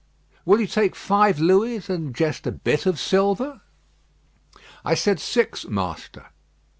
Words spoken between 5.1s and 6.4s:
six, master."